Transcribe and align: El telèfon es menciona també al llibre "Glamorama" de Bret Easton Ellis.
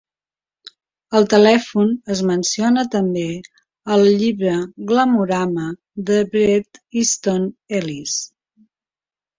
El 1.19 1.27
telèfon 1.33 1.91
es 2.15 2.23
menciona 2.29 2.85
també 2.97 3.27
al 3.97 4.09
llibre 4.23 4.57
"Glamorama" 4.93 5.71
de 6.11 6.21
Bret 6.35 6.85
Easton 7.05 7.49
Ellis. 7.83 8.19